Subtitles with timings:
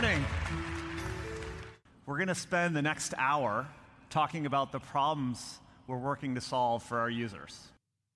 [0.00, 0.24] morning.
[2.06, 3.66] We're going to spend the next hour
[4.08, 7.72] talking about the problems we're working to solve for our users.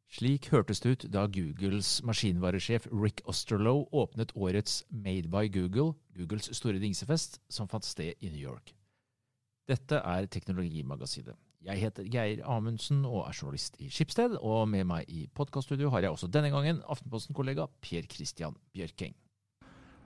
[0.08, 6.48] Slik hørtes det ut da Googles maskinvaresjef Rick Osterlow åpnet årets Made by Google, Googles
[6.56, 8.72] store dingsefest, som fant sted i New York.
[9.68, 11.36] Dette er Teknologimagasinet.
[11.64, 16.06] Jeg heter Geir Amundsen og er journalist i Skipsted, og med meg i podkaststudio har
[16.06, 19.16] jeg også denne gangen Aftenposten-kollega Per Christian Bjørking.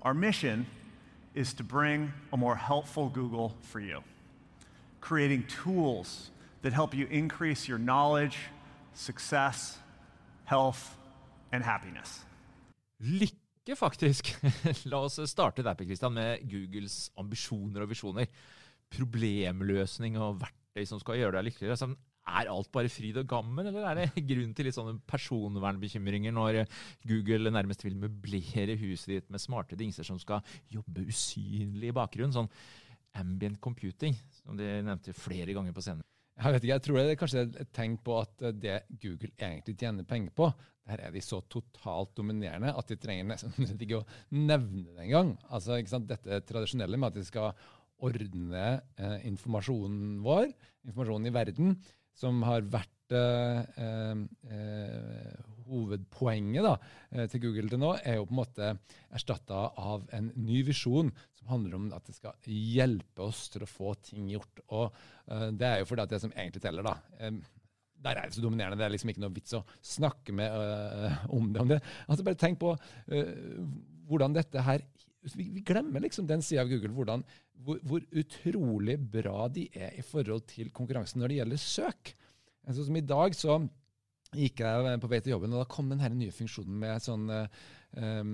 [0.02, 0.66] Our mission
[1.38, 4.02] is to bring a more helpful Google for you,
[5.00, 6.30] creating tools
[6.62, 8.36] that help you increase your knowledge,
[8.92, 9.78] success,
[10.44, 10.96] health,
[11.52, 12.24] and happiness.
[13.00, 14.34] Lykke, faktisk!
[14.90, 18.26] La oss starte der, Kristian, med Googles ambisjoner og visjoner.
[18.90, 21.94] Problemløsning og verktøy som skal gjøre deg lykkeligere.
[22.28, 26.60] Er alt bare fryd og gammen, eller er det grunn til litt sånne personvernbekymringer når
[27.08, 32.36] Google nærmest vil møblere huset ditt med smarte dingser som skal jobbe usynlig i bakgrunnen?
[32.36, 32.52] Sånn
[33.18, 36.04] ambient computing, som de nevnte flere ganger på scenen.
[36.38, 39.74] Jeg vet ikke, jeg tror det er kanskje et tegn på at det Google egentlig
[39.80, 40.52] tjener penger på,
[40.88, 45.34] der er de så totalt dominerende at de trenger nesten ikke å nevne det engang.
[45.50, 45.80] Altså?
[45.82, 47.50] Dette tradisjonelle med at de skal
[48.06, 48.64] ordne
[48.94, 50.52] eh, informasjonen vår,
[50.86, 51.74] informasjonen i verden,
[52.18, 56.74] som har vært eh, eh, hovedpoenget da,
[57.12, 58.70] eh, til Google til nå, er jo på en måte
[59.14, 63.70] erstatta av en ny visjon som handler om at det skal hjelpe oss til å
[63.70, 64.64] få ting gjort.
[64.68, 67.38] Og eh, det er jo fordi at det som egentlig teller, da eh,
[67.98, 68.78] der er det så dominerende.
[68.78, 70.52] Det er liksom ikke noe vits å snakke med,
[71.34, 71.62] om det.
[71.64, 71.78] Om det.
[72.06, 72.76] Altså Bare tenk på
[74.06, 74.84] hvordan dette her
[75.22, 77.24] vi, vi, glemmer liksom den sida av Google, hvordan,
[77.64, 82.14] hvor, hvor, utrolig bra de er i forhold til konkurransen når det gjelder søk.
[82.68, 83.58] Altså, som I dag så
[84.36, 87.28] gikk jeg på vei til jobben, og da kom den her nye funksjonen med sånn
[87.32, 88.32] um,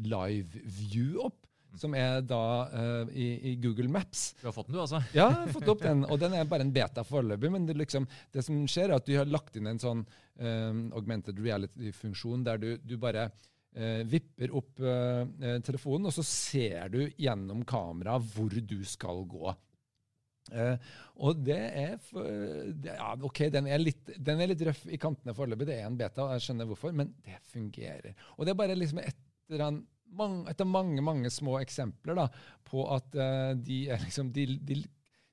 [0.00, 1.38] live view opp.
[1.80, 4.34] Som er da uh, i, i, Google Maps.
[4.42, 4.98] Du har fått den, du, altså?
[5.16, 6.02] Ja, jeg har fått opp den.
[6.04, 7.48] Og den er bare en beta foreløpig.
[7.54, 10.82] Men det, liksom, det, som skjer, er at du har lagt inn en sånn um,
[10.92, 13.48] augmented reality-funksjon der du, du bare eh,
[14.04, 19.52] vipper opp eh, eh, telefonen, og så ser du gjennom kameraet hvor du skal gå.
[20.52, 20.74] Uh,
[21.22, 21.92] og det er,
[22.82, 25.96] ja, ok, den er, litt, den er litt røff i kantene foreløpig, det er en
[25.96, 28.16] beta, og jeg skjønner hvorfor, men det fungerer.
[28.36, 29.78] Og det er bare liksom etter, en,
[30.18, 32.26] mange, mange mange små eksempler da,
[32.68, 34.80] på at uh, de, liksom, de, de,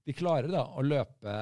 [0.05, 1.35] de klarer da, å løpe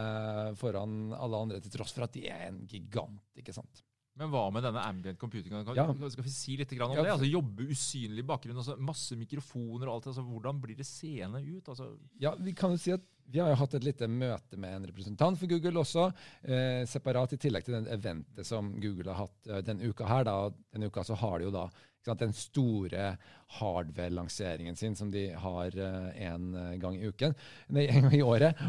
[0.57, 3.19] foran alle andre, til tross for at de er en gigant.
[3.37, 3.83] ikke sant?
[4.17, 5.53] Men hva med denne ambient computing?
[5.77, 5.85] Ja.
[6.09, 7.03] Skal vi si litt om ja.
[7.03, 7.11] det?
[7.13, 10.09] Altså Jobbe usynlig i bakgrunnen, altså masse mikrofoner og alt.
[10.13, 11.69] Altså, hvordan blir det seende ut?
[11.69, 11.91] Altså
[12.23, 14.87] ja, Vi kan jo si at vi har jo hatt et lite møte med en
[14.87, 16.05] representant for Google også,
[16.47, 20.23] eh, separat i tillegg til den eventet som Google har hatt eh, denne uka her.
[20.23, 20.35] Da.
[20.71, 21.65] Denne uka så har de jo da
[22.05, 23.17] den store
[23.57, 27.35] hardware-lanseringen sin som de har eh, en gang i uken.
[27.67, 28.59] Nei, en gang i året.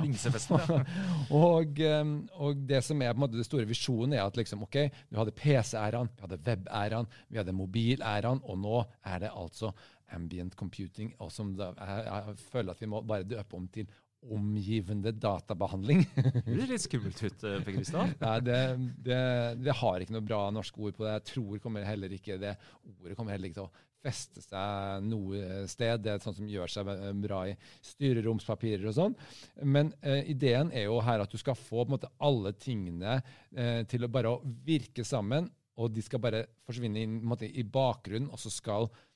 [1.43, 4.65] og, eh, og, det som er på en måte det store visjonen, er at liksom,
[4.67, 4.81] ok,
[5.11, 9.73] du hadde PC-æraen, vi hadde web-æraen, vi hadde mobil-æraen, og nå er det altså
[10.15, 11.75] ambient computing, og som jeg,
[12.07, 13.89] jeg føler at vi må bare døpe om til
[14.27, 16.03] omgivende databehandling.
[16.19, 18.15] det høres litt skummelt ut, eh, Per Kristian.
[18.21, 18.63] Nei, det,
[19.07, 19.21] det,
[19.63, 21.19] det, har ikke noe bra norsk ord på det.
[21.21, 25.65] Jeg tror kommer heller ikke det ordet kommer heller ikke til å feste seg noe
[25.71, 26.03] sted.
[26.05, 26.91] Det er sånn som gjør seg
[27.23, 27.55] bra i
[27.93, 29.17] styreromspapirer og sånn.
[29.67, 34.07] Men eh, ideen er jo her at du skal få måte alle tingene eh, til
[34.07, 34.37] å bare
[34.67, 39.08] virke sammen, og de skal bare forsvinne inn, måte, i bakgrunnen, og så skal eh,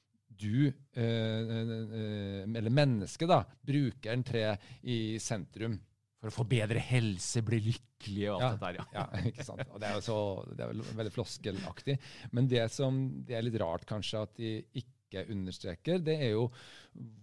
[0.42, 4.44] eh, eller mennesket, da, bruker en tre
[4.82, 5.78] i sentrum.
[6.22, 8.76] For å få bedre helse, bli lykkelig og alt ja, det der.
[8.78, 8.86] Ja.
[8.94, 9.62] ja, ikke sant.
[9.74, 10.18] Og det er jo så,
[10.54, 11.96] det er veldig floskelaktig.
[12.30, 16.46] Men det som det er litt rart kanskje at de ikke understreker, det er jo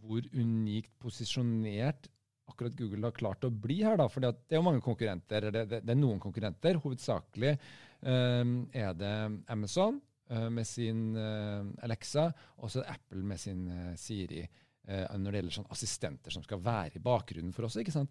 [0.04, 2.12] hvor unikt posisjonert
[2.50, 3.96] akkurat Google har klart å bli her.
[4.02, 5.48] da, For det er jo mange konkurrenter.
[5.48, 6.82] Det, det, det er noen konkurrenter.
[6.84, 7.56] Hovedsakelig
[8.04, 9.16] um, er det
[9.54, 10.09] Amazon, Eh,
[10.50, 12.30] med sin eh, Alexa,
[12.60, 14.48] og så Apple med sin eh, Siri
[14.90, 17.76] når det gjelder sånn assistenter som skal være i bakgrunnen for oss.
[17.78, 18.10] ikke sant?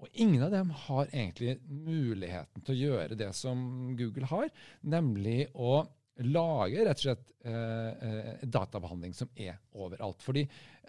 [0.00, 3.58] Og ingen av dem har egentlig muligheten til å gjøre det som
[3.98, 4.46] Google har,
[4.88, 5.82] nemlig å
[6.22, 10.22] lage rett og slett eh, eh, databehandling som er overalt.
[10.22, 10.44] Fordi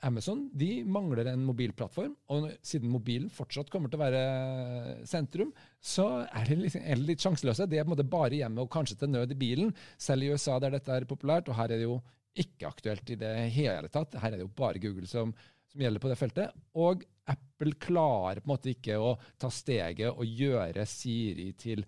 [0.05, 6.25] Amazon de mangler en mobilplattform, og siden mobilen fortsatt kommer til å være sentrum, så
[6.27, 7.65] er de er litt sjanseløse.
[7.69, 10.29] Det er på en måte bare hjemme og kanskje til nød i bilen, selv i
[10.35, 11.49] USA der dette er populært.
[11.49, 11.99] Og her er det jo
[12.35, 14.17] ikke aktuelt i det hele tatt.
[14.19, 15.33] Her er det jo bare Google som,
[15.71, 16.63] som gjelder på det feltet.
[16.77, 21.81] Og Apple klarer på en måte ikke å ta steget og gjøre Siri til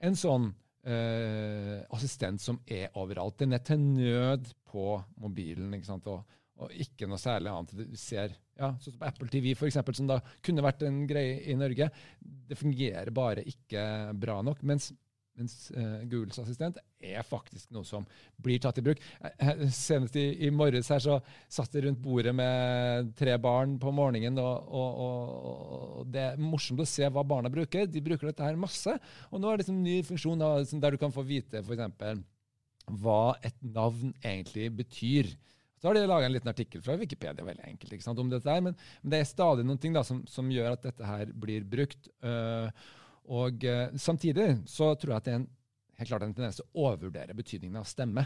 [0.00, 0.48] en sånn
[0.80, 3.36] Uh, assistent som er overalt.
[3.42, 5.74] Den er til nød på mobilen.
[5.76, 6.08] ikke sant?
[6.08, 7.74] Og, og ikke noe særlig annet.
[7.76, 11.36] Du ser, ja, sånn som Apple TV, for eksempel, som da kunne vært en greie
[11.52, 11.90] i Norge.
[12.20, 13.84] Det fungerer bare ikke
[14.20, 14.64] bra nok.
[14.64, 14.90] mens
[15.38, 18.06] mens uh, Googles assistent er faktisk noe som
[18.40, 19.02] blir tatt i bruk.
[19.74, 21.18] Senest i, i, morges her så
[21.48, 26.42] satt jeg rundt bordet med tre barn på morgenen, og, og, og, og, det er
[26.42, 27.88] morsomt å se hva barna bruker.
[27.88, 28.96] De bruker dette her masse.
[29.30, 30.44] Og nå er det liksom en ny funksjon
[30.82, 32.20] der du kan få vite f.eks.
[33.00, 35.32] hva et navn egentlig betyr.
[35.80, 38.52] Så har de laga en liten artikkel fra Wikipedia veldig enkelt, ikke sant, om dette
[38.52, 41.30] her, men, men, det er stadig noen ting da, som, som, gjør at dette her
[41.32, 42.10] blir brukt.
[42.20, 42.68] Uh,
[43.30, 45.50] og eh, Samtidig så tror jeg at det er en,
[46.00, 48.24] helt klart en tendens til å overvurdere betydningen av stemme.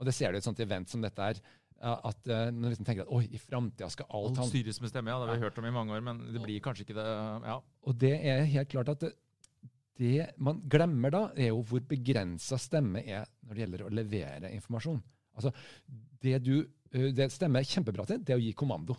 [0.00, 1.42] Og Det ser du i et sånt event som dette er.
[1.84, 5.10] At uh, når liksom tenker at oi, i framtida skal alt Alt styres med stemme,
[5.10, 5.18] ja.
[5.20, 7.04] Det har vi hørt om i mange år, men det blir kanskje ikke det.
[7.44, 7.56] ja.
[7.84, 9.10] Og det er helt klart at det,
[10.00, 14.52] det man glemmer da, er jo hvor begrensa stemme er når det gjelder å levere
[14.54, 15.02] informasjon.
[15.34, 15.52] Altså,
[16.24, 16.54] det, du,
[16.94, 18.96] det stemmer kjempebra til, det er å gi kommando.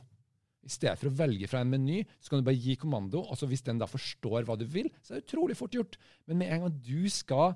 [0.65, 3.21] I stedet for å velge fra en meny, så kan du bare gi kommando.
[3.21, 5.97] og så Hvis den da forstår hva du vil, så er det utrolig fort gjort.
[6.25, 7.56] Men med en gang du skal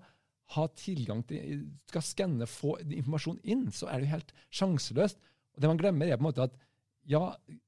[0.55, 5.21] ha tilgang til, skal skanne, få informasjon inn, så er det jo helt sjanseløst.
[5.55, 6.57] Og Det man glemmer, er på en måte at
[7.09, 7.21] ja,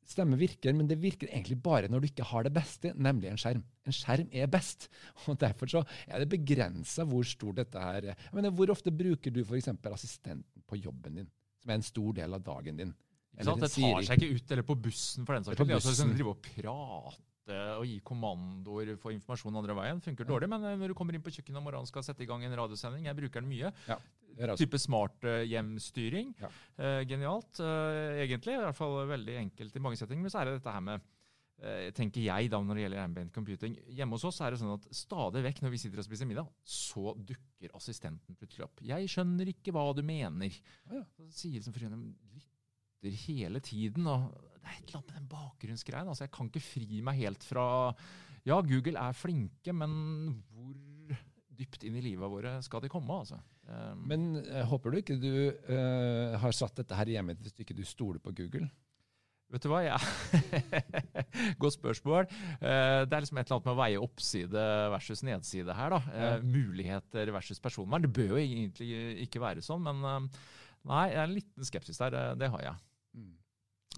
[0.05, 3.39] stemme virker, men det virker egentlig bare når du ikke har det beste, nemlig en
[3.41, 3.63] skjerm.
[3.87, 4.89] En skjerm er best.
[5.25, 8.17] og Derfor så er det begrensa hvor stor dette her er.
[8.27, 9.71] Jeg mener, Hvor ofte bruker du f.eks.
[9.89, 12.93] assistenten på jobben din, som er en stor del av dagen din?
[13.39, 15.75] Eller det tar seg ikke ut, eller på bussen for den saks skyld.
[15.77, 20.49] Altså, sånn, drive og prate og gi kommandoer for informasjon andre veien funker dårlig.
[20.51, 22.43] Men eh, når du kommer inn på kjøkkenet om morgenen og skal sette i gang
[22.45, 23.71] en radiosending, jeg bruker den mye.
[23.89, 23.97] Ja,
[24.59, 26.35] type smart uh, hjemstyring.
[26.41, 26.51] Ja.
[26.77, 28.55] Uh, genialt, uh, egentlig.
[28.55, 30.27] I hvert fall veldig enkelt i mange settinger.
[30.27, 31.09] Men så er det dette her med
[31.93, 33.75] tenker jeg da når det gjelder ambient computing.
[33.93, 36.47] Hjemme hos oss er det sånn at stadig vekk når vi sitter og spiser middag,
[36.65, 38.81] så dukker assistenten plutselig opp.
[38.81, 40.57] 'Jeg skjønner ikke hva du mener'.
[40.87, 41.03] Ah, ja.
[41.19, 41.77] Så sier liksom
[42.33, 42.49] litt
[43.01, 44.07] lytter hele tiden.
[44.07, 44.31] og
[44.61, 46.07] Det er et eller annet med den bakgrunnsgreien.
[46.07, 47.93] altså Jeg kan ikke fri meg helt fra
[48.45, 50.73] Ja, Google er flinke, men hvor
[51.57, 53.13] dypt inn i livet våre skal de komme?
[53.13, 53.37] altså?
[53.67, 57.77] Um, men jeg håper du ikke du uh, har satt dette her hjemme hvis ikke
[57.77, 58.67] du stoler på Google?
[59.51, 59.83] Vet du hva?
[59.83, 59.97] Ja.
[61.61, 62.25] Godt spørsmål.
[62.63, 64.65] Uh, det er liksom et eller annet med å veie oppside
[64.95, 65.93] versus nedside her.
[65.93, 66.01] da.
[66.15, 66.35] Ja.
[66.41, 68.07] Muligheter versus personvern.
[68.07, 68.89] Det bør jo egentlig
[69.27, 70.31] ikke være sånn, men
[70.87, 72.31] nei, det er en liten skepsis der.
[72.39, 72.79] Det har jeg.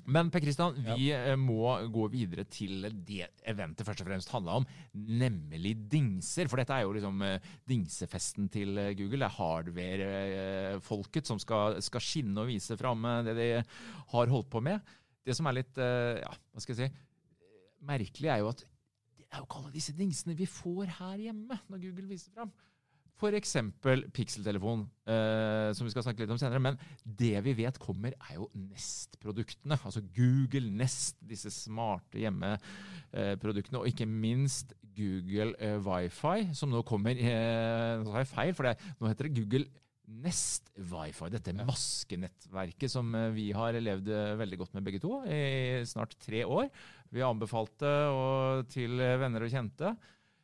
[0.03, 1.19] Men Per Kristian, vi ja.
[1.31, 6.49] Eh, må gå videre til det eventet først og fremst handla om, nemlig dingser.
[6.51, 9.21] For dette er jo liksom uh, dingsefesten til uh, Google.
[9.21, 13.47] Det er hardware-folket som skal, skal, skinne og vise fram det de
[14.11, 14.83] har holdt på med.
[15.23, 17.03] Det som er litt ja, hva skal jeg si,
[17.87, 18.65] merkelig, er jo at
[19.15, 22.51] det er jo ikke alle disse dingsene vi får her hjemme når Google viser fram.
[23.13, 23.55] F.eks.
[24.15, 26.61] Pixel-telefon, eh, som vi skal snakke litt om senere.
[26.63, 29.77] Men det vi vet kommer, er jo Nest-produktene.
[29.79, 33.79] Altså Google Nest, disse smarte hjemmeproduktene.
[33.79, 38.69] og ikke minst Google eh, Wifi, som nå kommer eh, Nå sa jeg feil, for
[38.69, 39.65] det, nå heter det Google
[40.23, 41.29] Nest Wifi.
[41.31, 46.17] Dette maskenettverket som eh, vi har levd eh, veldig godt med begge to i snart
[46.21, 46.69] tre år.
[47.13, 47.95] Vi har anbefalt det
[48.73, 49.93] til venner og kjente.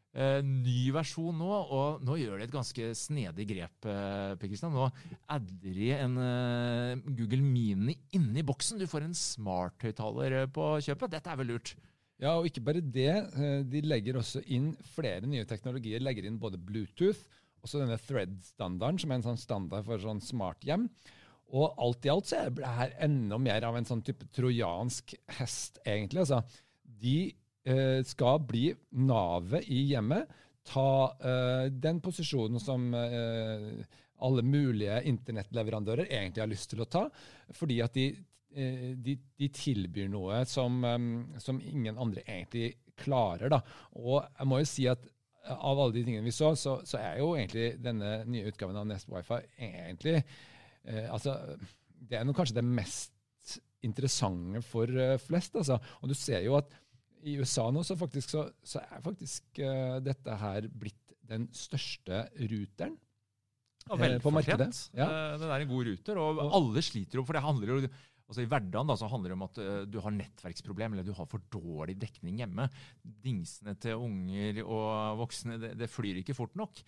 [0.10, 3.76] Uh, ny versjon nå, og nå gjør de et ganske snedig grep.
[3.86, 4.74] Uh, per Christian.
[4.74, 4.88] Nå
[5.30, 8.82] adder de en uh, Google Mini inni boksen.
[8.82, 11.14] Du får en smarthøyttaler på kjøpet.
[11.14, 11.76] Dette er vel lurt?
[12.20, 13.14] Ja, og ikke bare det.
[13.72, 16.02] De legger også inn flere nye teknologier.
[16.04, 17.22] Legger inn både Bluetooth
[17.60, 20.88] og denne Thread-standarden, som er en sånn standard for sånn smarthjem.
[21.56, 25.14] Og alt i alt så er det her enda mer av en sånn type trojansk
[25.38, 26.26] hest, egentlig.
[26.26, 26.42] Altså,
[27.00, 27.49] de Eh,
[28.08, 30.30] skal bli navet i hjemmet.
[30.70, 33.86] Ta uh, den posisjonen som uh,
[34.26, 37.06] alle mulige internettleverandører egentlig har lyst til å ta.
[37.56, 38.10] Fordi at de,
[38.50, 40.82] de, de tilbyr noe som,
[41.40, 43.48] som, ingen andre egentlig klarer.
[43.54, 43.62] Da.
[43.96, 45.08] Og jeg må jo si at
[45.50, 48.90] av alle de tingene vi så, så, så er jo egentlig denne nye utgaven av
[48.90, 50.18] Nest Wifi egentlig
[51.08, 51.38] altså,
[51.96, 53.56] Det er kanskje det mest
[53.88, 54.92] interessante for
[55.24, 55.56] flest.
[55.56, 55.80] Altså.
[56.04, 56.76] Og du ser jo at
[57.28, 62.24] i USA nå så, faktisk, så, så er faktisk uh, dette her blitt den største
[62.50, 62.96] ruteren
[63.90, 64.70] ja, uh, på markedet.
[64.98, 65.10] Ja.
[65.10, 67.82] Uh, den er en god ruter, og, og alle sliter jo, for det handler jo
[68.30, 71.16] altså I hverdagen da, så handler det om at uh, du har nettverksproblem, eller du
[71.18, 72.68] har for dårlig dekning hjemme.
[73.02, 76.84] Dingsene til unger og voksne det, det flyr ikke fort nok.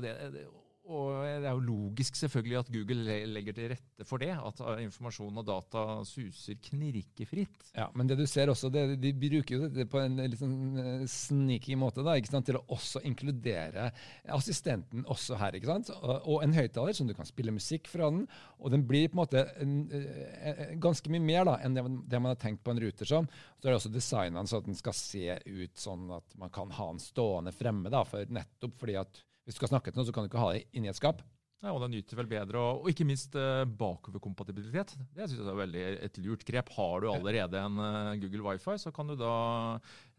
[0.00, 0.44] Det, det,
[0.84, 4.34] og det er jo logisk selvfølgelig at Google legger til rette for det.
[4.36, 7.70] At uh, informasjon og data suser knirkefritt.
[7.72, 10.76] Ja, Men det du ser også, det, de bruker jo det på en litt sånn
[10.76, 12.44] uh, sneaky måte da, ikke sant?
[12.44, 13.88] til å også inkludere
[14.36, 15.56] assistenten også her.
[15.56, 15.94] ikke sant?
[16.04, 18.26] Og, en høyttaler som du kan spille musikk fra den.
[18.60, 22.20] Og den blir på en måte en, en, ganske mye mer da, enn det, det,
[22.20, 23.30] man har tenkt på en ruter som.
[23.56, 26.76] Så er det også designa sånn at den skal se ut sånn at man kan
[26.76, 27.88] ha den stående fremme.
[27.88, 30.42] da, for Nettopp fordi at hvis du skal snakke til noe, så kan du ikke
[30.42, 31.22] ha det inni et skap.
[31.64, 34.92] Ja, og Den nyter vel bedre, og, og ikke minst uh, bakoverkompatibilitet.
[35.16, 36.72] Det synes jeg er veldig et lurt grep.
[36.76, 39.32] Har du allerede en uh, Google Wifi, så kan du da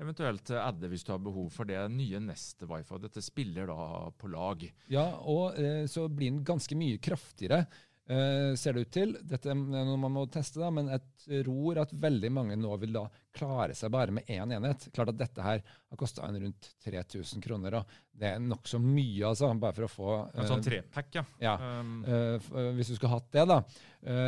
[0.01, 2.97] eventuelt adde hvis du har behov for det nye neste Wifi.
[3.03, 4.65] Dette spiller da på lag.
[4.89, 7.67] Ja, og uh, så blir den ganske mye kraftigere.
[8.05, 9.15] Uh, ser det ut til.
[9.25, 12.93] Dette er noe man må teste, da, men jeg tror at veldig mange nå vil
[12.93, 14.85] da klare seg bare med én enhet.
[14.93, 17.79] Klart at dette her har kosta rundt 3000 kroner.
[17.79, 21.17] og Det er nokså mye, altså, bare for å få uh, En sånn eh, trepack,
[21.17, 21.25] ja.
[21.41, 23.61] ja uh, hvis du skulle hatt det, da.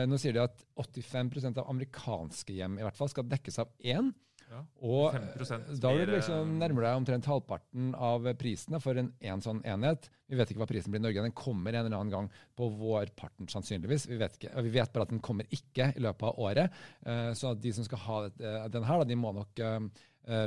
[0.09, 4.09] nå sier de at 85% av amerikanske hjem i hvert fall skal dekkes av én.
[4.47, 5.15] Ja, og
[5.81, 10.07] da vil du liksom nærme deg omtrent halvparten av prisene for en, en sånn enhet.
[10.31, 11.25] Vi vet ikke hva prisen blir i Norge.
[11.25, 14.07] Den kommer en eller annen gang på vårparten sannsynligvis.
[14.07, 16.77] Vi vet, ikke, vi vet bare at den kommer ikke i løpet av året.
[17.03, 18.21] Uh, så de som skal ha
[18.71, 19.65] den her, de må nok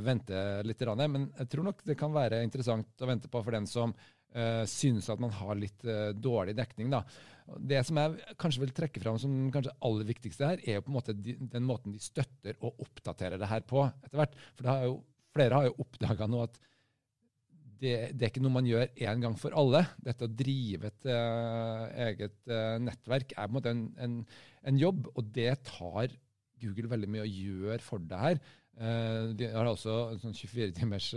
[0.05, 0.83] vente litt.
[1.01, 3.95] Men jeg tror nok det kan være interessant å vente på for den som
[4.69, 5.87] synes at man har litt
[6.21, 6.93] dårlig dekning.
[6.93, 7.01] da.
[7.59, 10.93] Det som jeg kanskje vil trekke fram som kanskje aller viktigste her, er jo på
[10.93, 14.37] en måte den måten de støtter og oppdaterer det her på etter hvert.
[14.59, 14.99] For har jo,
[15.35, 16.61] flere har jo oppdaga nå at
[17.81, 19.83] det, det, er ikke noe man gjør én gang for alle.
[20.05, 24.19] Dette å drive et uh, eget uh, nettverk er på en måte en, en,
[24.69, 26.13] en, jobb, og det tar
[26.61, 28.43] Google veldig mye å gjøre for deg her.
[28.81, 31.09] Uh, de har også en sånn 24 timers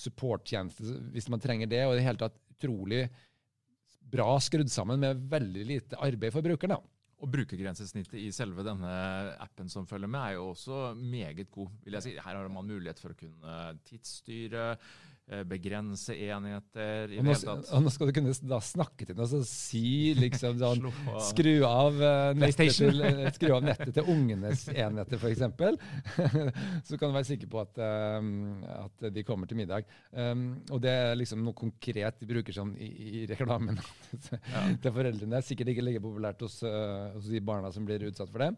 [0.00, 1.84] supporttjeneste hvis man trenger det.
[1.84, 3.04] og det er helt tatt utrolig
[4.14, 6.76] bra skrudd sammen med veldig lite arbeid for brukeren.
[7.24, 8.90] Og Brukergrensesnittet i selve denne
[9.40, 11.70] appen som følger med, er jo også meget god.
[11.84, 12.14] vil jeg si.
[12.18, 13.54] Her har man mulighet for å kunne
[13.88, 14.74] tidsstyre,
[15.48, 17.34] begrense enheter i og nå,
[17.72, 20.84] og nå skal du kunne da snakke til noen og si liksom sånn
[21.30, 25.42] Skru av, uh, nettet til, eh, skru av nettet til ungenes enheter, f.eks.
[26.88, 27.80] Så kan du være sikker på at,
[28.20, 29.88] um, at de kommer til middag.
[30.12, 32.90] Um, og det er liksom noe konkret de bruker sånn i,
[33.22, 33.80] i reklamen
[34.82, 35.42] til foreldrene.
[35.44, 38.52] Sikkert ikke like populært hos, hos de barna som blir utsatt for det.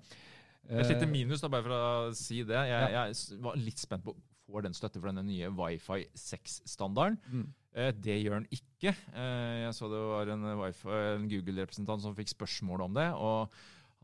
[0.66, 2.58] Et lite minus, da, bare for å si det.
[2.72, 4.16] Jeg, jeg var litt spent på
[4.46, 7.18] får den støtte for denne nye Wifi 6-standarden.
[7.30, 7.46] Mm.
[7.76, 8.92] Eh, det gjør den ikke.
[9.12, 13.08] Eh, jeg så det var en, en Google-representant som fikk spørsmål om det.
[13.14, 13.52] og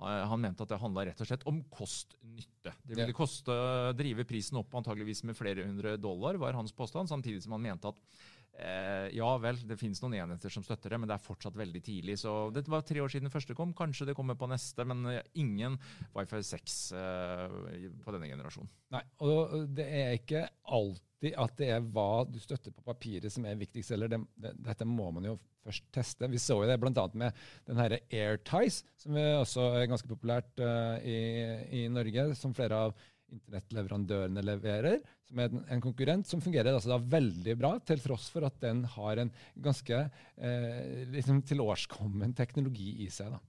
[0.03, 2.75] eh, han mente at det handla rett og slett om kost-nytte.
[2.83, 3.57] Det ville koste
[3.99, 7.95] drive prisen opp antageligvis med flere hundre dollar, var hans påstand, samtidig som han mente
[7.95, 8.03] at
[9.13, 12.19] ja vel, det finnes noen enheter som støtter det, men det er fortsatt veldig tidlig.
[12.21, 13.73] Så det var tre år siden den første kom.
[13.77, 15.79] Kanskje det kommer på neste, men eh, ingen
[16.15, 17.57] Wifi 6 eh,
[18.05, 18.71] på denne generasjonen.
[18.95, 23.47] Nei, og det er ikke alltid at det er hva du støtter på papiret som
[23.47, 23.95] er viktigst.
[23.95, 26.29] eller det, det, Dette må man jo først teste.
[26.31, 27.07] Vi så jo det bl.a.
[27.15, 31.19] med den her AirTies, som er også er ganske populært uh, i,
[31.83, 32.97] i Norge, som flere av
[33.33, 38.59] internettleverandørene leverer, som er en konkurrent som fungerer altså veldig bra, til tross for at
[38.63, 39.33] den har en
[39.65, 43.33] ganske eh, liksom tilårskommen teknologi i seg.
[43.33, 43.41] da.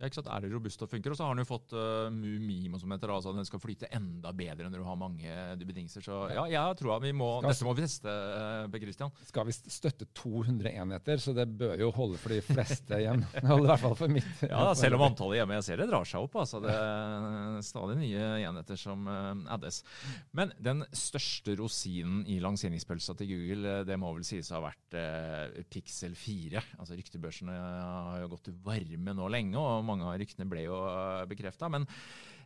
[0.00, 0.30] Ja, ikke sant?
[0.32, 1.12] Er det robust og funker?
[1.12, 4.30] Og så har den jo fått uh, Mumimo, som heter, altså den skal flyte enda
[4.32, 6.00] bedre når du har mange uh, betingelser.
[6.06, 9.12] Så ja, jeg tror vi må, dette må vi teste, uh, Christian.
[9.28, 13.26] Skal vi støtte 200 enheter, så det bør jo holde for de fleste hjem.
[13.34, 14.30] Det holder i hvert fall for mitt.
[14.48, 16.40] Ja, selv om antallet hjemme jeg ser det drar seg opp.
[16.46, 19.82] altså Det er stadig nye enheter som uh, addes.
[20.32, 24.96] Men den største rosinen i lanseringspølsa til Google, det må vel sies å ha vært
[24.96, 26.64] uh, Pixel 4.
[26.80, 29.60] Altså Ryktebørsene har jo gått til varme nå lenge.
[29.60, 31.70] og mange av ryktene ble jo øh, bekrefta.
[31.72, 31.86] Men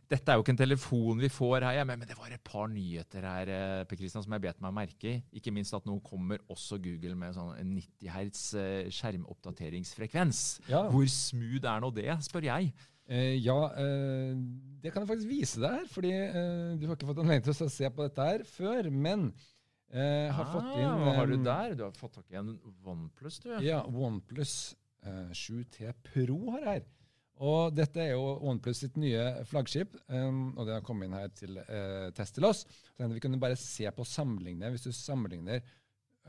[0.09, 2.67] dette er jo ikke en telefon vi får her hjemme, men det var et par
[2.69, 5.21] nyheter her øh, Per Christian, som jeg bet meg merke i.
[5.39, 10.43] Ikke minst at nå kommer også Google med sånn 90 hertz øh, skjermoppdateringsfrekvens.
[10.69, 10.85] Ja.
[10.93, 12.75] Hvor smooth er nå det, spør jeg.
[13.05, 14.33] Eh, ja, eh,
[14.81, 15.89] det kan jeg faktisk vise deg her.
[15.93, 18.89] fordi eh, du har ikke fått anledning til å se på dette her før.
[18.89, 19.29] Men
[19.95, 21.75] jeg har ah, fått inn Hva har du der?
[21.77, 23.51] Du har fått tak i en OnePlus, du?
[23.63, 24.73] Ja, OnePlus
[25.05, 26.87] 7T Pro har jeg her.
[27.43, 31.33] Og dette er jo OnePlus sitt nye flaggskip, um, og det har kommet inn her
[31.35, 32.63] til uh, test til oss.
[32.95, 35.59] Så vi kunne bare se på sammenligne, hvis du sammenligner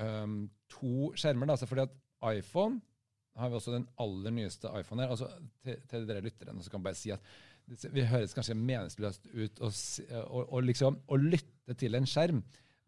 [0.03, 1.53] um, to skjermer.
[1.53, 1.95] Da, fordi at
[2.35, 2.81] iPhone
[3.37, 5.15] har vi også den aller nyeste iPhone her.
[5.15, 5.31] altså
[5.63, 7.35] Til, til dere lytterne så kan jeg bare si at
[7.67, 12.43] det, høres kanskje meningsløst ut å, å, å, liksom, å lytte til en skjerm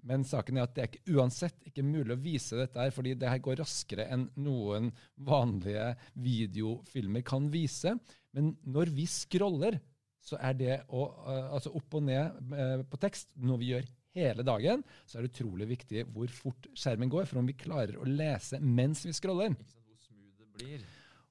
[0.06, 3.16] Men saken er at det er ikke, uansett ikke mulig å vise dette her, fordi
[3.18, 4.92] det her går raskere enn noen
[5.26, 5.90] vanlige
[6.22, 7.96] videofilmer kan vise.
[8.36, 9.80] Men når vi scroller,
[10.22, 13.88] så er det å, uh, altså opp og ned uh, på tekst noe vi gjør
[14.18, 17.98] hele dagen, så er det utrolig viktig hvor fort skjermen går, for om vi klarer
[17.98, 19.54] å lese mens vi scroller.
[19.54, 20.86] Ikke sant hvor smooth det blir.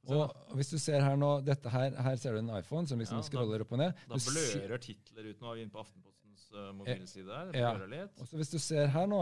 [0.08, 3.20] Og hvis du ser her nå, dette her, her ser du en iPhone som liksom
[3.20, 4.06] Ja, da- scroller opp og ned.
[4.08, 5.42] Da blører titler ut.
[5.42, 7.52] Nå er vi inne på Aftenpostens uh, mobilside her.
[7.52, 7.74] Det Ja.
[7.86, 8.20] litt.
[8.22, 9.22] Og så hvis du ser her nå,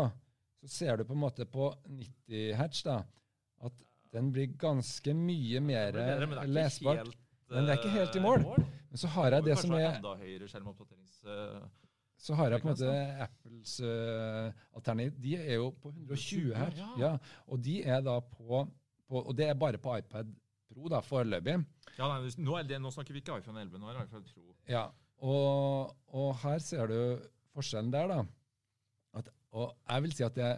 [0.61, 3.03] så ser du på en måte på 90 hertz da,
[3.65, 3.73] at
[4.13, 6.15] den blir ganske mye mer lesbar.
[6.29, 7.17] men det er ikke helt,
[7.49, 8.45] Men det er ikke helt i eh, mål.
[8.89, 9.89] Men så har jeg det som er
[11.25, 11.67] eh,
[12.17, 12.93] Så har jeg på en måte
[13.25, 15.19] Apples uh, alternativ.
[15.21, 16.73] De er jo på 120 her.
[16.97, 17.17] Ja.
[17.47, 18.65] Og de er da på,
[19.07, 20.33] på Og det er bare på iPad
[20.65, 21.59] Pro da, foreløpig.
[21.97, 24.55] ja, nei, nå, det, nå snakker vi ikke iPhone 11, nå er det iPhone Pro.
[24.67, 24.87] Ja,
[25.25, 26.99] og, og her ser du
[27.55, 28.21] forskjellen der, da.
[29.17, 30.51] At, og jeg vil si at det,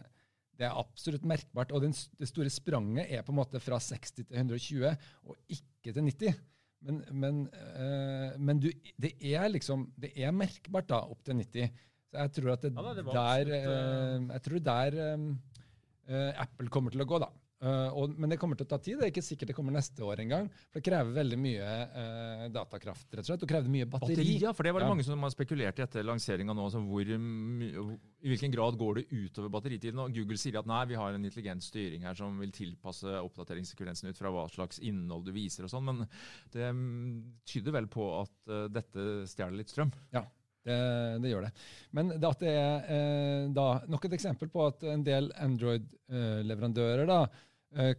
[0.57, 1.71] det er absolutt merkbart.
[1.75, 4.93] Og den, det store spranget er på en måte fra 60 til 120,
[5.29, 6.39] og ikke til 90.
[6.87, 8.67] Men, men, øh, men du,
[9.01, 11.71] det er liksom Det er merkbart da, opp til 90.
[12.07, 16.93] Så jeg tror at det, Ja det der eh, Jeg tror der eh, Apple kommer
[16.93, 17.31] til å gå, da.
[17.57, 18.99] Eh, og, men det kommer til å ta tid.
[18.99, 20.49] Det er ikke sikkert det kommer neste år engang.
[20.69, 23.45] For det krever veldig mye uh, datakraft, rett og slett.
[23.47, 24.17] Og krever mye batteri.
[24.19, 24.93] Batteri, ja, for det var det Ja.
[24.93, 26.67] mange som har spekulert i etter lanseringa nå.
[26.69, 30.03] Altså hvor, I hvilken grad går det utover batteritiden?
[30.05, 34.11] Og Google sier at nei, vi har en intelligent styring her som vil tilpasse oppdateringssekvensen
[34.11, 36.05] ut fra hva slags innhold du viser og sånn, men
[36.53, 39.89] det mm, tyder vel på at uh, dette stjeler litt strøm.
[40.13, 40.27] Ja,
[40.67, 40.77] det,
[41.23, 41.51] det gjør det.
[41.95, 47.07] Men det at det er eh, da, nok et eksempel på at en del Android-leverandører
[47.07, 47.37] eh,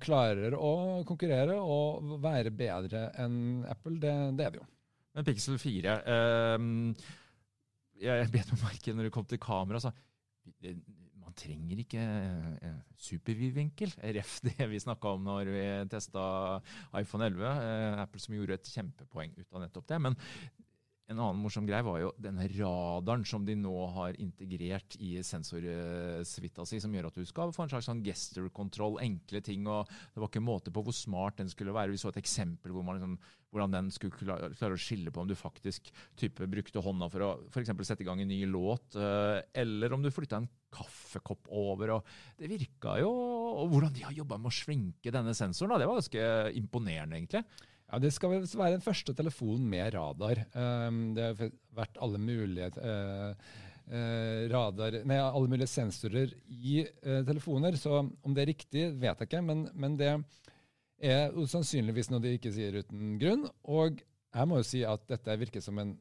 [0.01, 4.69] klarer å konkurrere og være bedre enn Apple, det, det er vi jo.
[5.19, 6.69] Men Pixel 4 eh,
[8.05, 9.93] Jeg bet meg merke når det kom til kamera, så
[11.19, 12.05] man trenger ikke
[12.63, 12.77] eh,
[13.09, 13.97] supervidvinkel.
[14.17, 16.23] Ref det vi snakka om når vi testa
[17.01, 17.45] iPhone 11.
[17.51, 20.01] Eh, Apple som gjorde et kjempepoeng ut av nettopp det.
[20.07, 20.19] Men
[21.09, 26.67] en annen morsom greie var jo denne radaren som de nå har integrert i sensorsuita
[26.69, 29.65] si, som gjør at du skal få en slags sånn gesture-kontroll, enkle ting.
[29.73, 31.95] og Det var ikke måte på hvor smart den skulle være.
[31.95, 33.15] Vi så et eksempel hvor man liksom,
[33.49, 35.89] hvordan den skulle klare, å skille på om du faktisk
[36.21, 40.05] type brukte hånda for å eksempel sette i gang en ny låt, eh, eller om
[40.05, 41.95] du flytta en kaffekopp over.
[41.97, 43.09] og Det virka jo
[43.59, 46.29] Og hvordan de har jobba med å svinke denne sensoren, da, det var ganske
[46.61, 47.47] imponerende, egentlig.
[47.89, 50.43] Ja, Det skal være den første telefonen med radar.
[50.53, 53.47] Um, det har vært alle mulige eh,
[53.89, 57.79] eh, radar, nei, alle mulige sensorer i eh, telefoner.
[57.81, 59.41] Så om det er riktig, vet jeg ikke.
[59.41, 60.11] Men, men det
[60.99, 63.47] er sannsynligvis noe de ikke sier uten grunn.
[63.65, 65.95] Og jeg må jo si at dette virker som en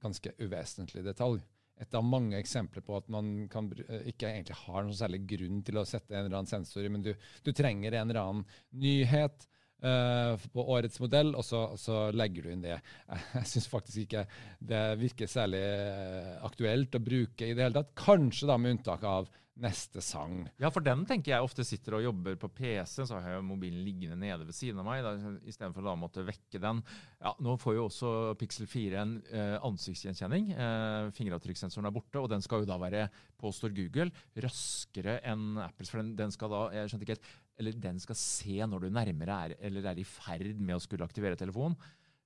[0.00, 1.42] ganske uvesentlig detalj.
[1.76, 3.68] Et av mange eksempler på at man kan,
[4.08, 7.04] ikke egentlig har noen særlig grunn til å sette en eller annen sensor i, men
[7.04, 7.12] du,
[7.44, 8.46] du trenger en eller annen
[8.80, 9.44] nyhet
[9.76, 12.78] på årets modell, og så, så legger du inn det.
[13.36, 14.26] Jeg syns faktisk ikke
[14.58, 17.92] det virker særlig eh, aktuelt å bruke i det hele tatt.
[17.98, 20.42] Kanskje da med unntak av neste sang.
[20.60, 23.80] Ja, for den tenker jeg ofte sitter og jobber på PC, så har jeg mobilen
[23.86, 25.14] liggende nede ved siden av meg, da,
[25.48, 26.82] istedenfor å da måtte vekke den.
[27.22, 28.10] Ja, Nå får jo også
[28.40, 30.50] Pixel 4 en eh, ansiktsgjenkjenning.
[30.52, 33.06] Eh, fingeravtrykkssensoren er borte, og den skal jo da være,
[33.40, 34.10] påstår Google,
[34.44, 35.92] raskere enn Apples.
[35.92, 38.90] For den, den skal da, jeg skjønte ikke helt, eller den skal se når du
[38.94, 41.76] nærmere er, eller er i ferd med å skulle aktivere telefonen.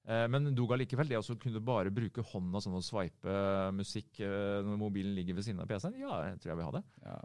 [0.08, 3.34] Eh, Men dog allikevel, det å kunne bare bruke hånda sånn og sveipe
[3.76, 6.78] musikk eh, når mobilen ligger ved siden av PC-en, ja, jeg tror jeg vil ha
[6.78, 6.84] det.
[7.04, 7.18] Ja.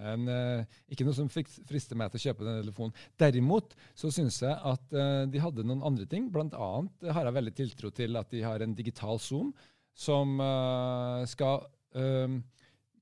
[0.00, 2.94] En, eh, ikke noe som frister meg til å kjøpe denne telefonen.
[3.20, 6.30] Derimot så syns jeg at eh, de hadde noen andre ting.
[6.32, 9.52] Blant annet har jeg veldig tiltro til at de har en digital zoom
[9.92, 11.66] som eh, skal
[11.98, 12.38] eh,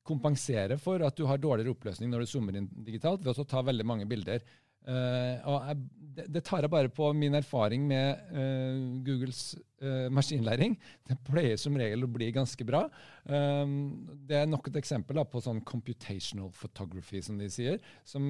[0.09, 3.63] kompensere for at du har dårligere oppløsning når du zoomer inn digitalt, ved å ta
[3.67, 4.43] veldig mange bilder.
[4.89, 5.81] Uh, og jeg,
[6.17, 9.43] det, det tar jeg bare på min erfaring med uh, Googles
[9.83, 10.79] uh, maskinlæring.
[11.09, 12.87] Det pleier som regel å bli ganske bra.
[13.29, 17.77] Det er nok et eksempel da, på sånn computational photography, som de sier,
[18.09, 18.29] som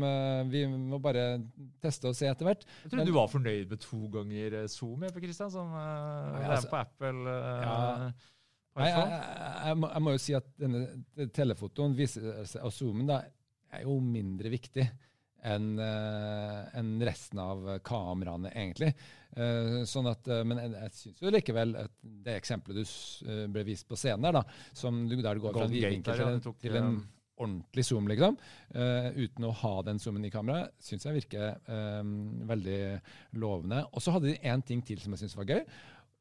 [0.51, 1.41] vi må bare
[1.83, 2.65] teste og se etter hvert.
[2.85, 6.73] Jeg Men- du var fornøyd med to ganger Zoom, jeg, Christian, som uh, altså, er
[6.73, 7.39] på Apple.
[7.63, 8.11] Ja.
[8.87, 9.21] Jeg,
[9.67, 13.21] jeg, må, jeg må jo si at denne telefotoen viser seg, og zoomen da,
[13.73, 14.87] er jo mindre viktig
[15.49, 18.89] enn en resten av kameraene, egentlig.
[19.39, 23.63] Eh, sånn at, eh, men jeg, syns jo likevel at det eksempelet du eh, ble
[23.69, 24.43] vist på scenen der, da,
[24.75, 26.83] som du, der du går fra en vidvinkel der, ja, til, en- til eh,
[27.39, 28.35] ordentlig zoom, liksom,
[28.75, 32.17] eh, uten å ha den zoomen i kameraet, syns jeg virker um,
[32.51, 32.81] veldig
[33.39, 33.85] lovende.
[33.93, 35.61] Og så hadde de én ting til som jeg syns var gøy.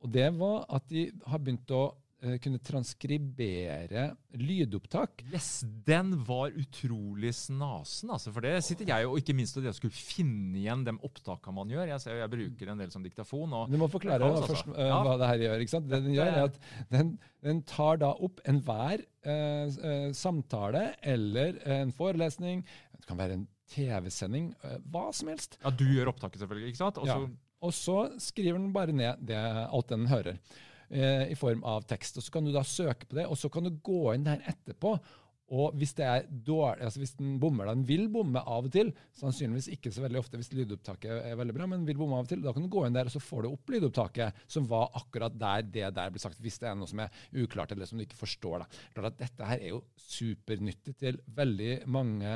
[0.05, 1.95] Og det var at de har begynt å eh,
[2.41, 5.21] kunne transkribere lydopptak.
[5.33, 8.31] Yes, den var utrolig snasen, altså.
[8.33, 11.91] For det sitter jeg og ikke minst å skulle finne igjen de opptakene man gjør.
[11.91, 13.53] Jeg, ser, jeg bruker en del som diktafon.
[13.53, 14.49] Og Du må forklare Det altså.
[14.55, 15.01] først eh, Ja.
[15.05, 15.65] hva det her gjør.
[15.65, 15.89] ikke sant?
[15.91, 16.59] Det den gjør, er at
[16.93, 17.11] den,
[17.45, 22.63] den tar da opp enhver uh, uh, samtale eller en forelesning,
[22.97, 25.57] det kan være en TV-sending, eh, hva som helst.
[25.63, 26.71] ja, du gjør opptaket, selvfølgelig.
[26.73, 26.97] ikke sant?
[27.03, 27.19] Og Ja.
[27.65, 30.35] Og så skriver den bare ned det, alt den hører,
[30.89, 32.17] eh, i form av tekst.
[32.17, 34.43] Og Så kan du da søke på det, og så kan du gå inn der
[34.47, 34.97] etterpå.
[35.55, 38.89] Og hvis det er dårlig, altså hvis den bommer, den vil bomme av og til,
[39.15, 42.31] sannsynligvis ikke så veldig ofte hvis lydopptaket er veldig bra, men vil bomme av og
[42.31, 44.91] til, da kan du gå inn der og så får du opp lydopptaket som var
[44.99, 47.99] akkurat der det der ble sagt, hvis det er noe som er uklart eller som
[47.99, 48.65] du ikke forstår.
[48.65, 48.81] da.
[48.95, 52.33] Klart at Dette her er jo supernyttig til veldig mange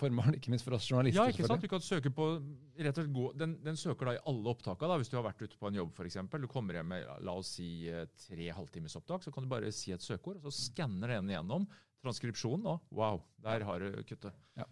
[0.00, 1.22] formål, ikke minst for oss journalister.
[1.22, 1.62] Ja, ikke sant?
[1.62, 2.32] Du kan søke på,
[2.80, 4.98] rett og slett gå, den, den søker da i alle opptakene.
[5.00, 6.18] Hvis du har vært ute på en jobb, f.eks.
[6.34, 9.70] Du kommer hjem med la oss si eh, tre halvtimes opptak, så kan du bare
[9.74, 11.68] si et søkeord, og så skanner den gjennom
[12.04, 12.66] transkripsjonen.
[12.66, 12.76] nå.
[12.90, 14.36] wow, der har du kuttet.
[14.58, 14.66] Ja.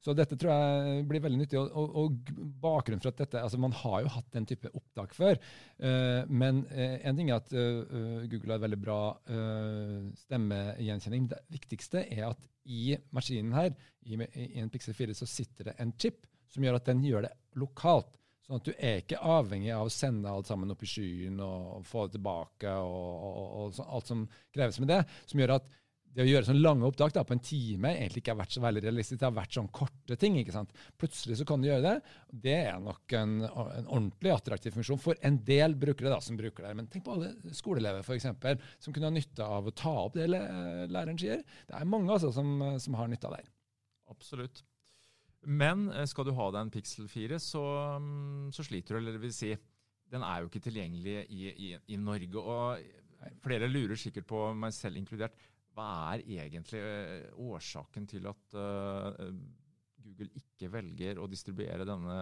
[0.00, 1.58] Så dette tror jeg blir veldig nyttig.
[1.60, 2.30] Og, og,
[2.60, 5.36] bakgrunnen for at dette, altså Man har jo hatt den type opptak før.
[5.76, 11.28] Uh, men uh, en ting er at eh, Google har veldig bra uh, stemmegjenkjenning.
[11.34, 13.74] Det viktigste er at i maskinen her,
[14.06, 17.28] i, i en Pixel 4, så sitter det en chip som gjør at den gjør
[17.28, 18.16] det lokalt.
[18.46, 21.84] Sånn at du er ikke avhengig av å sende alt sammen opp i skyen og
[21.86, 25.04] få det tilbake og, og, og alt som kreves med det.
[25.30, 25.68] Som gjør at
[26.10, 28.62] det å gjøre sånne lange opptak da, på en time egentlig ikke har vært så
[28.64, 29.20] veldig realistisk.
[29.20, 30.38] Det har vært sånn korte ting.
[30.40, 30.72] ikke sant?
[30.98, 32.14] Plutselig så kan du gjøre det.
[32.46, 36.66] Det er nok en, en ordentlig attraktiv funksjon for en del brukere da, som bruker
[36.66, 36.72] det.
[36.80, 40.18] Men tenk på alle skoleelever for eksempel, som kunne ha nytte av å ta opp
[40.18, 40.42] det læ-
[40.90, 41.44] læreren sier.
[41.68, 43.44] Det er mange altså, som, som har nytte av det.
[44.10, 44.64] Absolutt.
[45.46, 47.62] Men eh, skal du ha deg en Pixel 4, så,
[48.02, 49.00] mm, så sliter du.
[49.04, 49.54] Eller det vil si,
[50.10, 52.42] den er jo ikke tilgjengelig i, i, i Norge.
[52.42, 55.36] Og flere lurer sikkert på, meg selv inkludert,
[55.80, 59.32] hva er egentlig eh, årsaken til at eh,
[60.00, 62.16] Google ikke velger å distribuere denne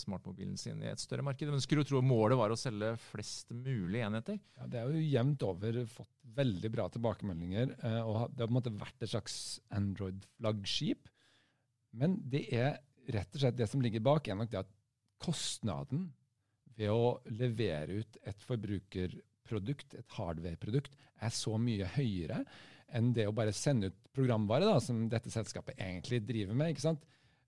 [0.00, 1.50] smartmobilen sin i et større marked?
[1.50, 4.40] Men skulle du tro målet var å selge flest mulig enheter?
[4.58, 7.76] Ja, det er jo jevnt over fått veldig bra tilbakemeldinger.
[7.80, 9.38] eh, og Det har på en måte vært et slags
[9.74, 11.12] Android-flaggskip.
[12.00, 12.80] Men det er
[13.14, 14.74] rett og slett det som ligger bak, er nok det at
[15.22, 16.08] kostnaden
[16.74, 22.40] ved å levere ut et forbrukerprodukt, et hardware-produkt, er så mye høyere
[22.94, 26.74] enn det å bare sende ut programvare, da, som dette selskapet egentlig driver med.
[26.74, 27.04] ikke sant?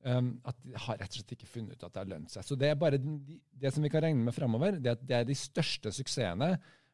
[0.07, 2.47] Um, at de har rett og slett ikke funnet ut at det har lønt seg.
[2.47, 5.17] Så det er bare de, det som vi kan regne med framover, det at det
[5.19, 6.53] er de største suksessene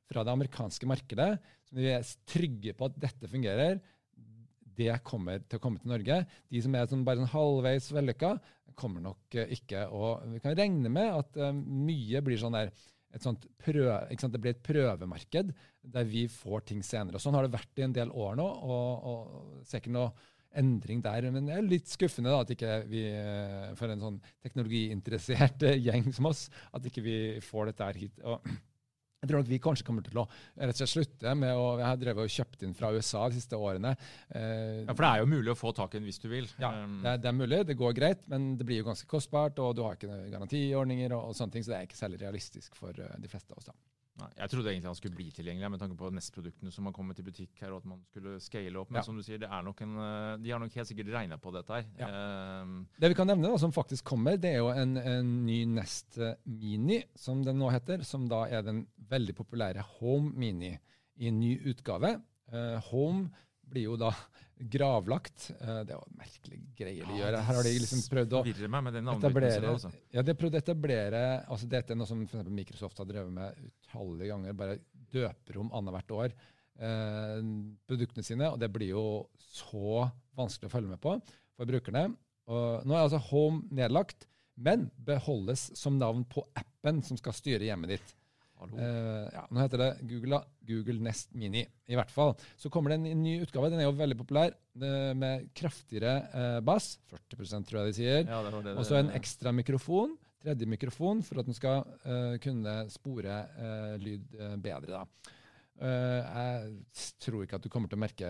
[0.09, 1.35] fra det amerikanske markedet,
[1.68, 3.81] som vi er trygge på at dette fungerer,
[4.72, 6.22] det kommer til å komme til Norge.
[6.48, 8.33] De som er sånn bare sånn halvveis vellykka,
[8.78, 9.85] kommer nok eh, ikke.
[9.92, 12.72] Og vi kan regne med at eh, mye blir sånn der
[13.12, 13.96] et sånt prøve?
[14.11, 15.55] Det blir et prøvemarked
[15.94, 17.20] der vi får ting senere.
[17.22, 20.12] Sånn har det vært i en del år nå, og, og ikke noe
[20.59, 21.29] endring der.
[21.33, 25.81] Men det er litt skuffende da, at ikke vi, eh, for en sånn teknologiinteressert eh,
[25.87, 28.22] gjeng som oss, at ikke vi får dette her hit.
[28.25, 28.53] Og
[29.22, 31.87] jeg tror nok vi kanskje kommer til å rett og slett slutte med å Jeg
[31.87, 33.92] har drevet og kjøpt inn fra USA de siste årene.
[34.35, 36.48] Eh, Ja, For det er jo mulig å få tak i den hvis du vil.
[36.58, 39.06] ja, Um, det er, det er mulig, det går greit, men det blir jo ganske
[39.06, 42.20] kostbart, og du har ikke garantiordninger og, og sånne ting, så det er ikke særlig
[42.24, 43.70] realistisk for eh, de fleste av oss.
[43.70, 43.76] da.
[44.20, 47.18] Nei, jeg trodde egentlig han skulle bli tilgjengelig med tanke på Nest-produktene som har kommet
[47.18, 48.90] i butikk her, og at man skulle scale opp.
[48.92, 49.05] Men Ja.
[49.07, 51.53] som du sier, det er nok en, eh, de har nok helt sikkert regna på
[51.55, 52.62] dette her.
[52.62, 55.64] Um, Det vi kan nevne da, som faktisk kommer, det er jo en, en ny
[55.64, 60.79] Nest eh, Mini, som den nå heter, som da er den veldig populære Home Mini
[61.16, 62.20] i en ny utgave.
[62.53, 63.31] Uh, Home
[63.72, 64.12] blir jo da
[64.72, 65.48] gravlagt.
[65.58, 67.37] Eh, det er jo merkelige greier de gjør.
[67.38, 68.42] Her har de liksom prøvd å
[69.26, 69.92] etablere, Altså.
[70.14, 73.32] ja, de har prøvd å etablere altså Dette er noe som for Microsoft har drevet
[73.35, 74.58] med utallige ganger.
[74.62, 74.78] Bare
[75.12, 76.35] døper om annethvert år
[76.78, 77.38] eh,
[77.90, 78.50] produktene sine.
[78.52, 79.06] Og det blir jo
[79.42, 80.06] så
[80.38, 81.16] vanskelig å følge med på
[81.56, 82.06] for brukerne.
[82.52, 87.66] Og nå er altså Home nedlagt, men beholdes som navn på appen som skal styre
[87.66, 88.14] hjemmet ditt.
[88.70, 90.42] Eh, ja, nå heter det Google.
[90.62, 92.37] Google Nest Mini, i hvert fall.
[92.61, 93.70] Så kommer det en, en ny utgave.
[93.72, 96.94] Den er jo veldig populær, eh, med kraftigere uh, bass.
[97.11, 98.31] 40% tror jeg de sier.
[98.31, 98.38] Ja,
[98.77, 103.42] Og så en ekstra mikrofon, tredje mikrofon, for at den skal uh, kunne spore
[104.03, 105.03] lyd bedre.
[105.03, 105.33] da.
[105.82, 108.28] Eh, jeg tror ikke at du kommer til å merke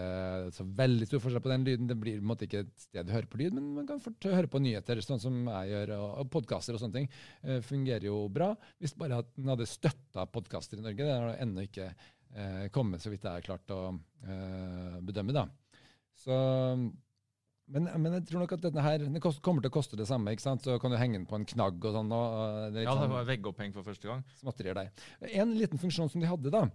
[0.57, 1.91] så veldig stor forskjell på den lyden.
[1.91, 4.01] Det blir på en måte ikke et sted du hører på lyd, men man kan
[4.01, 7.11] fort høre på nyheter, sånn som jeg gjør, og, podkaster og sånne ting.
[7.43, 8.53] eh, fungerer jo bra.
[8.81, 11.05] Hvis bare at den hadde støtta podkaster i Norge.
[11.05, 13.83] Det har ennå ikke eh, kommet, så vidt jeg har klart å
[14.25, 15.37] eh, bedømme.
[15.37, 15.49] da.
[16.17, 16.37] Så
[17.73, 20.33] men, men jeg tror nok at denne her, kost, kommer til å koste det samme.
[20.35, 20.65] ikke sant?
[20.65, 22.11] Så kan du henge den på en knagg og sånn.
[22.13, 24.25] Og, det Ja, det sånn var veggoppheng for første gang.
[24.41, 24.91] småtterier der.
[25.41, 26.67] En liten funksjon som de hadde, da,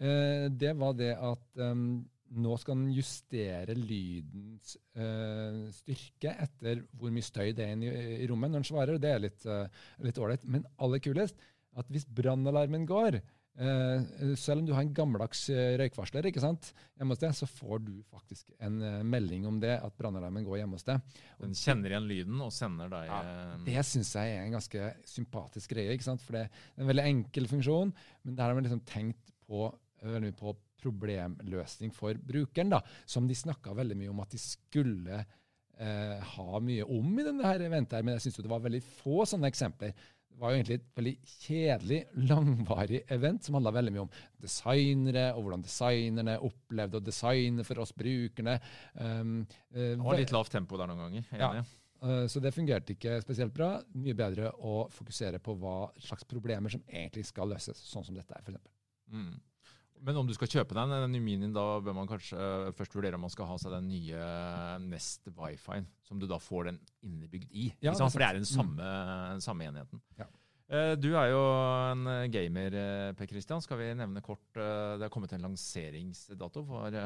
[0.00, 7.26] det var det at um, nå skal den justere lydens uh, styrke etter hvor mye
[7.26, 7.90] støy det er i,
[8.22, 9.02] i rommet når den svarer.
[9.02, 10.46] Det er litt ålreit.
[10.46, 11.38] Uh, Men aller kulest
[11.78, 13.18] at hvis brannalarmen går,
[13.62, 14.06] uh,
[14.38, 15.42] selv om du har en gammeldags
[15.82, 18.78] røykvarsler, ikke sant, hjemme hos deg, så får du faktisk en
[19.10, 21.02] melding om det, at brannalarmen går hjemme hos deg.
[21.42, 23.20] Den kjenner igjen lyden og sender deg ja,
[23.66, 25.98] Det syns jeg er en ganske sympatisk greie.
[25.98, 29.34] ikke sant, For det er en veldig enkel funksjon, men der har man liksom tenkt
[29.50, 29.66] på,
[30.38, 36.30] på problemløsning for brukeren, da, som de snakka veldig mye om at de skulle eh,
[36.36, 37.98] ha mye om i denne her eventet.
[37.98, 39.92] her, Men jeg syns det var veldig få sånne eksempler.
[40.30, 41.98] Det var jo egentlig et veldig kjedelig,
[42.30, 47.82] langvarig event som handla veldig mye om designere, og hvordan designerne opplevde å designe for
[47.82, 48.56] oss brukerne.
[48.94, 49.42] Um,
[49.74, 51.28] det var litt lavt tempo der noen ganger.
[51.36, 51.50] Ja.
[52.00, 53.74] Uh, så det fungerte ikke spesielt bra.
[54.00, 58.32] Mye bedre å fokusere på hva slags problemer som egentlig skal løses, sånn som dette
[58.38, 58.72] er, f.eks.
[59.10, 59.34] Mm.
[60.04, 62.94] Men om du skal kjøpe den, den nye Minien, da bør man kanskje eh, først
[62.96, 64.26] vurdere om man skal ha seg den nye
[64.86, 67.70] Nest Wifi, som du da får den innebygd i.
[67.84, 69.42] Ja, det For det er den samme, mm.
[69.44, 70.02] samme enheten.
[70.20, 70.28] Ja.
[70.70, 71.42] Eh, du er jo
[71.90, 73.60] en gamer, eh, Per Christian.
[73.64, 76.96] Skal vi nevne kort Det har kommet en lanseringsdato for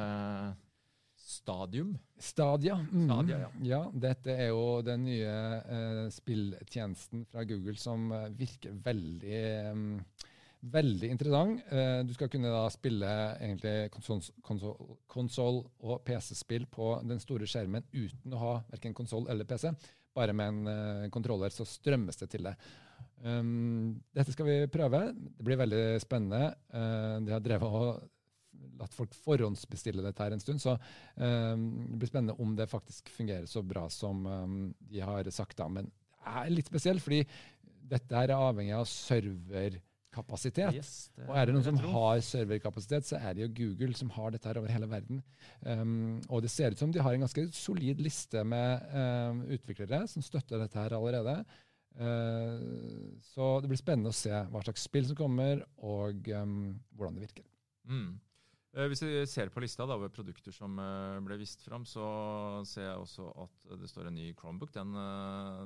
[1.24, 1.94] Stadium?
[2.20, 2.76] Stadia.
[2.92, 3.08] Mm.
[3.08, 3.50] Stadia ja.
[3.70, 3.80] ja.
[4.06, 9.88] Dette er jo den nye spilltjenesten fra Google som virker veldig um,
[10.72, 11.60] Veldig interessant.
[11.68, 18.32] Eh, du skal kunne da spille egentlig konsoll- og PC-spill på den store skjermen uten
[18.32, 19.74] å ha verken konsoll eller PC.
[20.14, 22.54] Bare med en uh, kontroller så strømmes det til det.
[23.26, 25.00] Um, dette skal vi prøve.
[25.10, 26.52] Det blir veldig spennende.
[26.70, 28.04] Uh, de har drevet og
[28.78, 30.76] latt folk forhåndsbestille dette her en stund, så
[31.18, 35.58] um, det blir spennende om det faktisk fungerer så bra som um, de har sagt.
[35.58, 35.68] da.
[35.68, 37.24] Men det er litt spesielt, fordi
[37.84, 39.82] dette her er avhengig av server
[40.14, 40.78] kapasitet.
[40.78, 40.94] Yes,
[41.26, 44.48] og er det noen som har serverkapasitet, så er det jo Google som har dette
[44.50, 45.20] her over hele verden.
[45.66, 50.04] Um, og det ser ut som de har en ganske solid liste med um, utviklere
[50.10, 51.40] som støtter dette her allerede.
[51.94, 57.18] Uh, så det blir spennende å se hva slags spill som kommer, og um, hvordan
[57.18, 57.46] det virker.
[57.86, 58.16] Mm.
[58.74, 62.06] Uh, hvis vi ser på lista da, over produkter som uh, ble vist fram, så
[62.66, 64.74] ser jeg også at det står en ny Chromebook.
[64.74, 64.96] Den,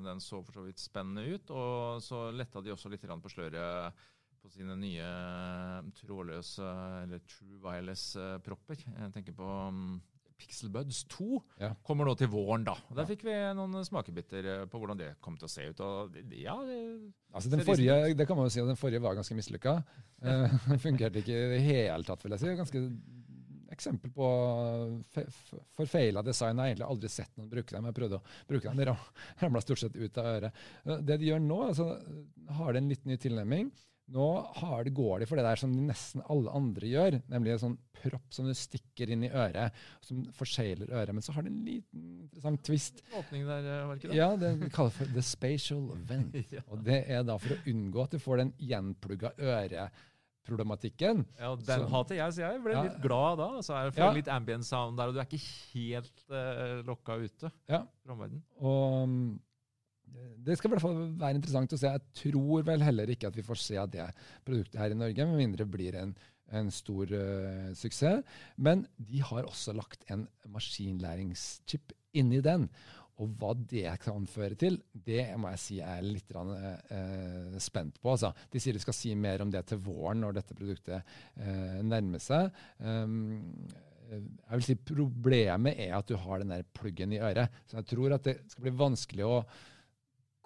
[0.04, 1.54] den så for så vidt spennende ut.
[1.54, 4.04] Og så letta de også litt på sløret
[4.48, 6.68] på sine nye eh, trådløse
[7.04, 8.87] eller true wireless-propper.
[8.88, 9.98] Jeg tenker på um,
[10.38, 11.26] Pixel Buds 2
[11.61, 11.72] ja.
[11.84, 12.76] kommer nå til våren, da.
[12.92, 13.08] Der ja.
[13.11, 15.82] fikk vi noen smakebiter eh, på hvordan det kom til å se ut.
[16.38, 16.80] Ja, det,
[17.32, 19.80] altså den forrige, det kan man jo si at den forrige var ganske mislykka.
[20.18, 22.54] Den fungerte ikke i det hele tatt, vil jeg si.
[22.58, 22.80] Ganske
[23.70, 24.30] eksempel på
[25.78, 26.56] forfeila design.
[26.56, 27.87] Jeg har egentlig aldri sett noen bruke dem.
[27.87, 30.64] Jeg prøvde å bruke dem, de ramla stort sett ut av øret.
[31.06, 31.92] Det de gjør nå, altså,
[32.58, 33.70] har det en litt ny tilnærming.
[34.08, 37.62] Nå har det, går de for det der som nesten alle andre gjør, nemlig en
[37.64, 41.12] sånn propp som du stikker inn i øret, som forsegler øret.
[41.16, 43.02] Men så har det en liten interessant twist.
[43.18, 44.16] Åpning der, eh, var ikke det?
[44.16, 46.38] Ja, det vi kaller for the spatial vent.
[46.56, 46.64] ja.
[46.72, 51.26] Og det er da for å unngå at du får den gjenplugga øreproblematikken.
[51.36, 53.50] Ja, den så, hater jeg, så jeg ble ja, litt glad da.
[53.66, 54.08] Så er det ja.
[54.16, 55.44] litt ambient sound der, og du er ikke
[55.74, 57.82] helt uh, lokka ute ja.
[57.84, 59.36] fra omverdenen.
[60.48, 61.92] Det skal i hvert fall være interessant å se.
[61.92, 64.06] Jeg tror vel heller ikke at vi får se det
[64.46, 66.14] produktet her i Norge, med mindre det blir en,
[66.56, 68.22] en stor uh, suksess.
[68.56, 72.68] Men de har også lagt en maskinlæringschip inni den.
[73.18, 78.14] Og hva det kan føre til, det må jeg si er litt uh, spent på.
[78.14, 78.30] Altså.
[78.52, 82.22] De sier de skal si mer om det til våren, når dette produktet uh, nærmer
[82.22, 82.54] seg.
[82.78, 83.42] Um,
[84.08, 87.58] jeg vil si Problemet er at du har den der pluggen i øret.
[87.66, 89.42] Så jeg tror at det skal bli vanskelig å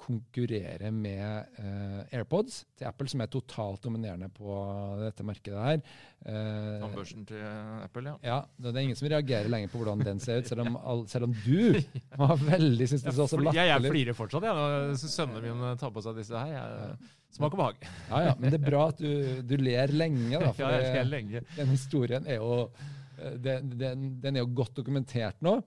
[0.03, 4.57] konkurrere med uh, AirPods til Apple, som er totalt dominerende på
[4.99, 5.81] dette markedet her.
[6.27, 7.43] Uh, Tannbørsten til
[7.85, 8.17] Apple, ja.
[8.27, 8.38] ja.
[8.59, 10.79] Det er ingen som reagerer lenger på hvordan den ser ut, selv om,
[11.11, 11.79] selv om du
[12.19, 15.75] var veldig synes det så, så latterlig Jeg, jeg flirer fortsatt, jeg, når sønnene mine
[15.81, 16.55] tar på seg disse her.
[16.57, 17.85] Jeg, smak og behag.
[18.11, 19.12] Ja, ja, Men det er bra at du,
[19.47, 20.51] du ler lenge, da.
[20.53, 21.45] For ja, jeg ler lenge.
[21.57, 25.61] den historien er jo eh, den, den, den er jo godt dokumentert nå.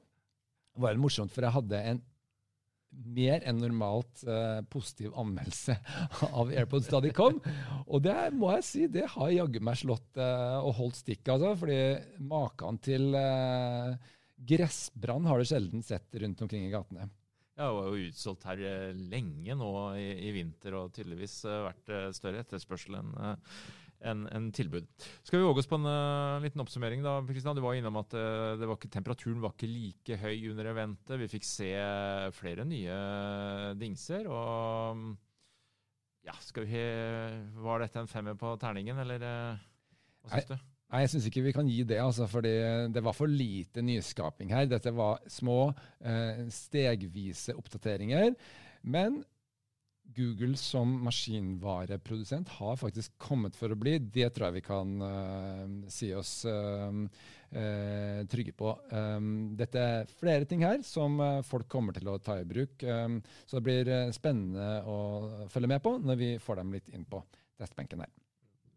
[0.75, 2.03] Det var morsomt, for jeg hadde en
[3.15, 5.75] mer enn normalt uh, positiv anmeldelse
[6.39, 7.41] av AirPods da de kom.
[7.85, 11.53] Og det må jeg si, det har jaggu meg slått uh, og holdt stikket, altså.
[11.63, 11.79] Fordi
[12.31, 13.95] maken til uh,
[14.35, 17.09] gressbrann har du sjelden sett rundt omkring i gatene.
[17.55, 18.61] Ja, det var jo utsolgt her
[19.13, 23.13] lenge nå i, i vinter, og tydeligvis vært større etterspørsel enn
[24.01, 24.87] en, en, tilbud.
[25.23, 27.03] Skal vi våge oss på en uh, liten oppsummering?
[27.05, 27.57] da, Kristian?
[27.57, 31.17] Du var innom at uh, var ikke, temperaturen var ikke like høy under eventet.
[31.21, 31.71] Vi fikk se
[32.35, 32.99] flere nye
[33.79, 34.27] dingser.
[34.27, 35.05] og
[36.25, 36.85] ja, vi,
[37.65, 39.67] Var dette en femmer på terningen, eller uh,
[40.25, 40.71] hva syns du?
[40.93, 42.53] Nei, jeg syns ikke vi kan gi det, altså, fordi
[42.93, 44.67] det var for lite nyskaping her.
[44.69, 48.35] Dette var små, eh, stegvise oppdateringer.
[48.85, 49.23] Men
[50.15, 53.97] Google som maskinvareprodusent har faktisk kommet for å bli.
[53.99, 58.71] Det tror jeg vi kan uh, si oss uh, uh, trygge på.
[58.91, 62.85] Um, dette er flere ting her som folk kommer til å ta i bruk.
[62.87, 64.97] Um, så det blir spennende å
[65.51, 67.23] følge med på når vi får dem litt inn på
[67.59, 68.13] testbenken her.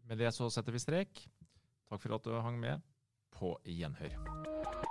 [0.09, 1.25] Med det så setter vi strek.
[1.89, 2.85] Takk for at du hang med.
[3.39, 4.88] På gjenhør.